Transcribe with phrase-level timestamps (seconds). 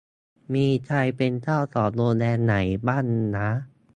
[0.53, 2.55] มีใครเป็นเจ้าของโรงแรมไหน
[2.87, 3.05] บ้าง
[3.35, 3.47] น้า